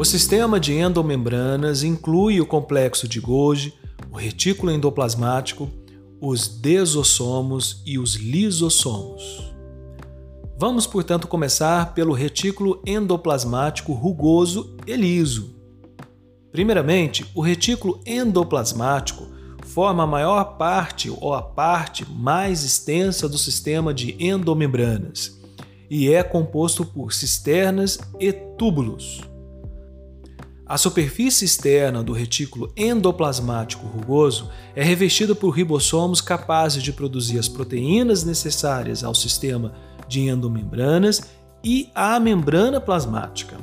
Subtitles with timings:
[0.00, 3.74] O sistema de endomembranas inclui o complexo de Golgi,
[4.10, 5.68] o retículo endoplasmático,
[6.18, 9.52] os desossomos e os lisossomos.
[10.58, 15.54] Vamos, portanto, começar pelo retículo endoplasmático rugoso e liso.
[16.50, 19.28] Primeiramente, o retículo endoplasmático
[19.66, 25.38] forma a maior parte ou a parte mais extensa do sistema de endomembranas
[25.90, 29.29] e é composto por cisternas e túbulos.
[30.70, 37.48] A superfície externa do retículo endoplasmático rugoso é revestida por ribossomos capazes de produzir as
[37.48, 39.72] proteínas necessárias ao sistema
[40.06, 41.22] de endomembranas
[41.64, 43.56] e à membrana plasmática.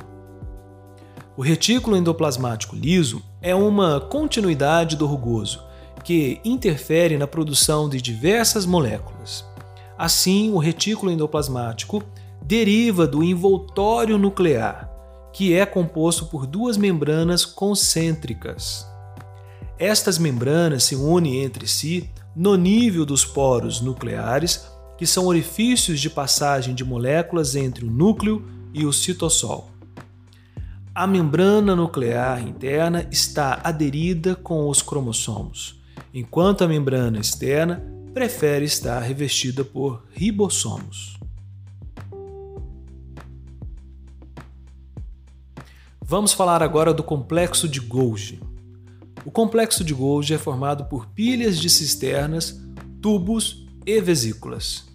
[1.34, 5.64] O retículo endoplasmático liso é uma continuidade do rugoso,
[6.04, 9.46] que interfere na produção de diversas moléculas.
[9.96, 12.02] Assim, o retículo endoplasmático
[12.42, 14.87] deriva do envoltório nuclear,
[15.32, 18.86] que é composto por duas membranas concêntricas.
[19.78, 24.66] Estas membranas se unem entre si no nível dos poros nucleares,
[24.96, 28.44] que são orifícios de passagem de moléculas entre o núcleo
[28.74, 29.70] e o citossol.
[30.94, 35.80] A membrana nuclear interna está aderida com os cromossomos,
[36.12, 37.80] enquanto a membrana externa
[38.12, 41.17] prefere estar revestida por ribossomos.
[46.10, 48.40] Vamos falar agora do complexo de Golgi.
[49.26, 52.58] O complexo de Golgi é formado por pilhas de cisternas,
[53.02, 54.86] tubos e vesículas.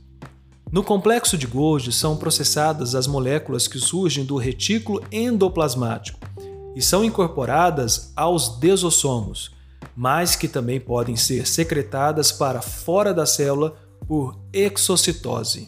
[0.71, 6.17] No complexo de Golgi são processadas as moléculas que surgem do retículo endoplasmático
[6.75, 9.51] e são incorporadas aos desossomos,
[9.95, 13.75] mas que também podem ser secretadas para fora da célula
[14.07, 15.67] por exocitose.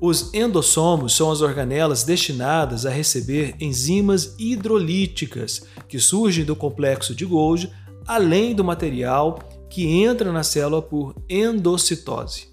[0.00, 7.24] Os endossomos são as organelas destinadas a receber enzimas hidrolíticas que surgem do complexo de
[7.24, 7.72] Golgi,
[8.06, 12.48] além do material que entra na célula por endocitose.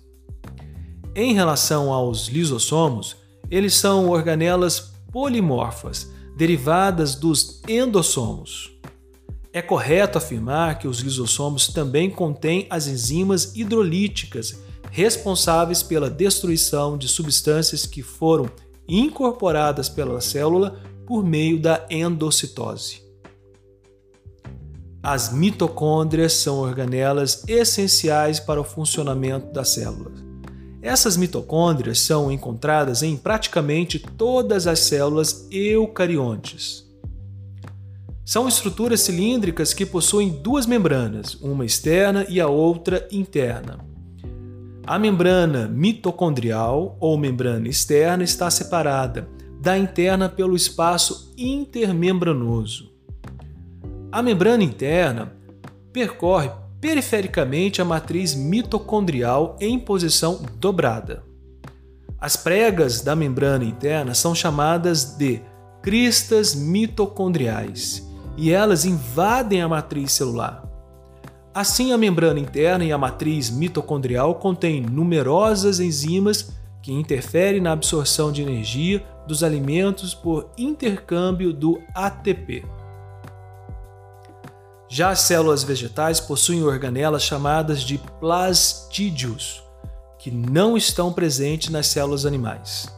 [1.16, 3.16] Em relação aos lisossomos,
[3.50, 8.72] eles são organelas polimorfas, derivadas dos endossomos.
[9.54, 14.65] É correto afirmar que os lisossomos também contêm as enzimas hidrolíticas
[14.96, 18.50] responsáveis pela destruição de substâncias que foram
[18.88, 23.04] incorporadas pela célula por meio da endocitose.
[25.04, 30.24] As mitocôndrias são organelas essenciais para o funcionamento das células.
[30.82, 36.90] Essas mitocôndrias são encontradas em praticamente todas as células eucariontes.
[38.24, 43.94] São estruturas cilíndricas que possuem duas membranas, uma externa e a outra interna.
[44.88, 49.28] A membrana mitocondrial ou membrana externa está separada
[49.60, 52.94] da interna pelo espaço intermembranoso.
[54.12, 55.34] A membrana interna
[55.92, 61.24] percorre perifericamente a matriz mitocondrial em posição dobrada.
[62.20, 65.42] As pregas da membrana interna são chamadas de
[65.82, 68.08] cristas mitocondriais
[68.38, 70.65] e elas invadem a matriz celular.
[71.56, 76.52] Assim, a membrana interna e a matriz mitocondrial contêm numerosas enzimas
[76.82, 82.66] que interferem na absorção de energia dos alimentos por intercâmbio do ATP.
[84.90, 89.64] Já as células vegetais possuem organelas chamadas de plastídeos,
[90.20, 92.94] que não estão presentes nas células animais.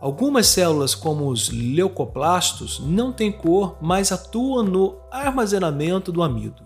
[0.00, 6.63] Algumas células, como os leucoplastos, não têm cor, mas atuam no armazenamento do amido.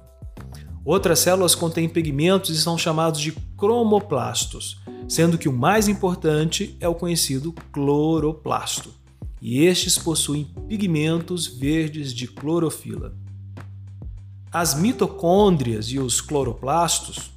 [0.88, 6.88] Outras células contêm pigmentos e são chamados de cromoplastos, sendo que o mais importante é
[6.88, 8.94] o conhecido cloroplasto.
[9.38, 13.14] E estes possuem pigmentos verdes de clorofila.
[14.50, 17.32] As mitocôndrias e os cloroplastos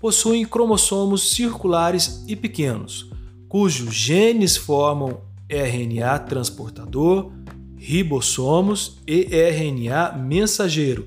[0.00, 3.10] possuem cromossomos circulares e pequenos,
[3.48, 7.32] cujos genes formam RNA transportador,
[7.76, 11.04] ribossomos e RNA mensageiro,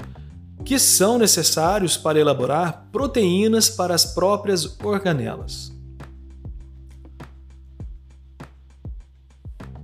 [0.63, 5.71] que são necessários para elaborar proteínas para as próprias organelas.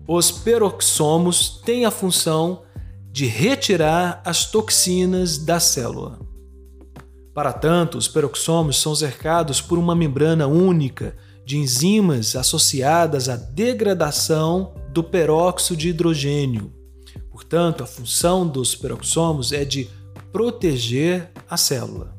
[0.08, 2.64] Os peroxomos têm a função
[3.12, 6.20] de retirar as toxinas da célula.
[7.34, 11.16] Para tanto, os peroxomos são cercados por uma membrana única
[11.46, 16.74] de enzimas associadas à degradação do peróxido de hidrogênio.
[17.30, 19.90] Portanto, a função dos peroxomos é de
[20.32, 22.16] proteger a célula.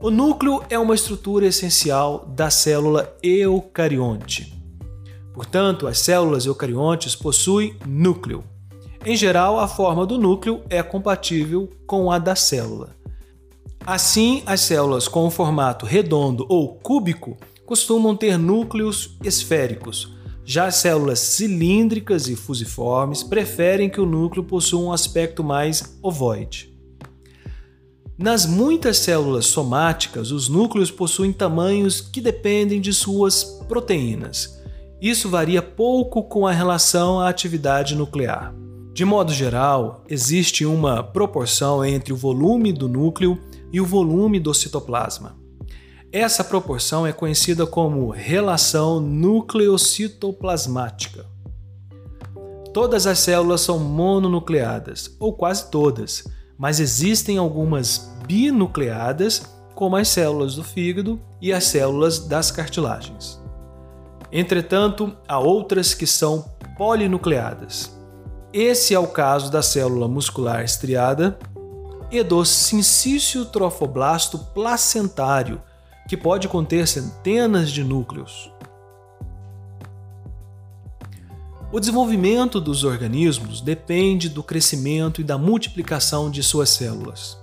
[0.00, 4.52] O núcleo é uma estrutura essencial da célula eucarionte.
[5.32, 8.42] Portanto, as células eucariontes possuem núcleo.
[9.04, 12.96] Em geral, a forma do núcleo é compatível com a da célula.
[13.84, 20.14] Assim, as células com o formato redondo ou cúbico costumam ter núcleos esféricos.
[20.52, 26.76] Já as células cilíndricas e fusiformes preferem que o núcleo possua um aspecto mais ovoide.
[28.18, 34.60] Nas muitas células somáticas, os núcleos possuem tamanhos que dependem de suas proteínas.
[35.00, 38.54] Isso varia pouco com a relação à atividade nuclear.
[38.92, 43.40] De modo geral, existe uma proporção entre o volume do núcleo
[43.72, 45.41] e o volume do citoplasma.
[46.12, 51.24] Essa proporção é conhecida como relação nucleocitoplasmática.
[52.74, 56.24] Todas as células são mononucleadas, ou quase todas,
[56.58, 59.40] mas existem algumas binucleadas,
[59.74, 63.40] como as células do fígado e as células das cartilagens.
[64.30, 66.44] Entretanto, há outras que são
[66.76, 67.98] polinucleadas.
[68.52, 71.38] Esse é o caso da célula muscular estriada
[72.10, 75.62] e do sincício trofoblasto placentário,
[76.08, 78.50] que pode conter centenas de núcleos.
[81.72, 87.38] O desenvolvimento dos organismos depende do crescimento e da multiplicação de suas células.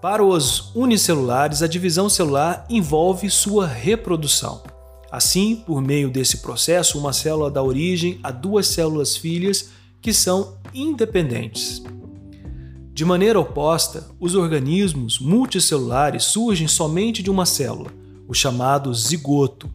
[0.00, 4.62] Para os unicelulares, a divisão celular envolve sua reprodução.
[5.10, 9.70] Assim, por meio desse processo, uma célula dá origem a duas células filhas
[10.00, 11.82] que são independentes.
[12.96, 17.92] De maneira oposta, os organismos multicelulares surgem somente de uma célula,
[18.26, 19.68] o chamado zigoto,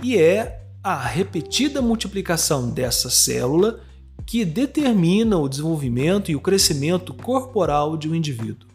[0.00, 3.80] e é a repetida multiplicação dessa célula
[4.24, 8.68] que determina o desenvolvimento e o crescimento corporal de um indivíduo.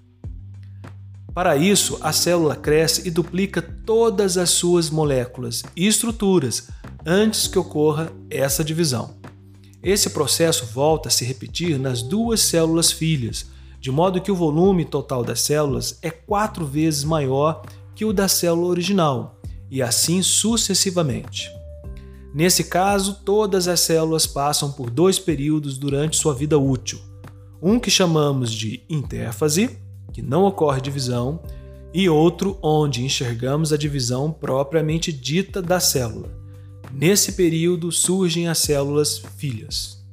[1.33, 6.68] Para isso, a célula cresce e duplica todas as suas moléculas e estruturas
[7.06, 9.15] antes que ocorra essa divisão.
[9.81, 13.55] Esse processo volta a se repetir nas duas células filhas,
[13.86, 17.62] de modo que o volume total das células é quatro vezes maior
[17.94, 19.40] que o da célula original,
[19.70, 21.52] e assim sucessivamente.
[22.34, 27.00] Nesse caso, todas as células passam por dois períodos durante sua vida útil:
[27.62, 29.78] um que chamamos de intérfase,
[30.12, 31.40] que não ocorre divisão,
[31.94, 36.36] e outro onde enxergamos a divisão propriamente dita da célula.
[36.92, 40.04] Nesse período surgem as células filhas.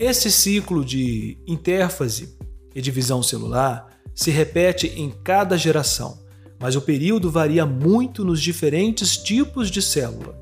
[0.00, 2.42] Esse ciclo de intérfase
[2.74, 6.18] e divisão celular se repete em cada geração,
[6.58, 10.38] mas o período varia muito nos diferentes tipos de célula.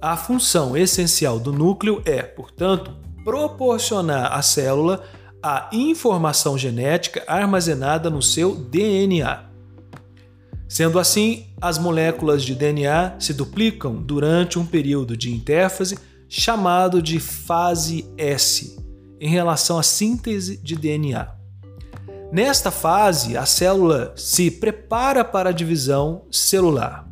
[0.00, 2.94] A função essencial do núcleo é, portanto,
[3.24, 5.02] proporcionar à célula
[5.42, 9.44] a informação genética armazenada no seu DNA.
[10.68, 17.20] Sendo assim, as moléculas de DNA se duplicam durante um período de intérfase chamado de
[17.20, 18.76] fase S,
[19.20, 21.33] em relação à síntese de DNA.
[22.32, 27.08] Nesta fase, a célula se prepara para a divisão celular.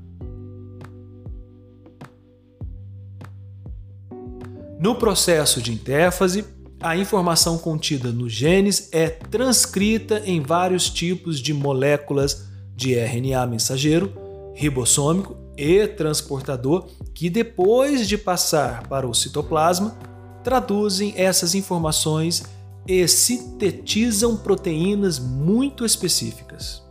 [4.81, 6.45] No processo de intérfase,
[6.81, 14.13] a informação contida nos genes é transcrita em vários tipos de moléculas de RNA mensageiro,
[14.57, 19.97] ribossômico e transportador, que depois de passar para o citoplasma,
[20.43, 22.43] traduzem essas informações
[22.87, 26.83] e sintetizam proteínas muito específicas.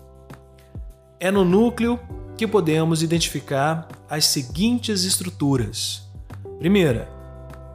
[1.19, 1.99] É no núcleo
[2.37, 6.09] que podemos identificar as seguintes estruturas.
[6.59, 7.09] Primeira,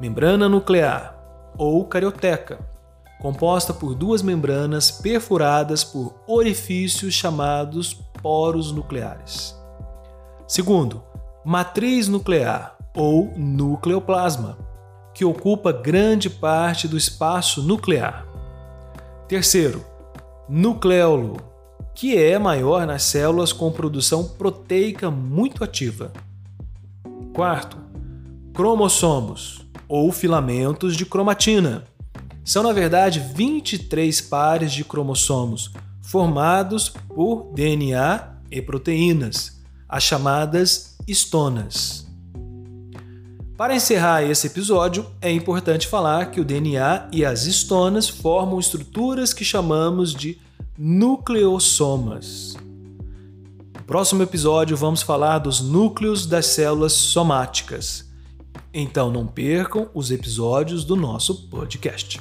[0.01, 1.17] membrana nuclear
[1.57, 2.59] ou carioteca,
[3.21, 9.57] composta por duas membranas perfuradas por orifícios chamados poros nucleares.
[10.47, 11.03] Segundo,
[11.45, 14.59] matriz nuclear ou nucleoplasma,
[15.17, 18.27] que ocupa grande parte do espaço nuclear.
[19.27, 19.83] Terceiro,
[20.47, 21.39] nucleolo,
[21.95, 26.13] que é maior nas células com produção proteica muito ativa.
[27.33, 27.79] Quarto,
[28.53, 31.85] cromossomos, ou filamentos de cromatina.
[32.45, 42.06] São, na verdade, 23 pares de cromossomos formados por DNA e proteínas, as chamadas estonas.
[43.57, 49.33] Para encerrar esse episódio, é importante falar que o DNA e as estonas formam estruturas
[49.33, 50.39] que chamamos de
[50.77, 52.55] nucleossomas.
[53.75, 58.05] No próximo episódio, vamos falar dos núcleos das células somáticas.
[58.75, 62.21] Então não percam os episódios do nosso podcast.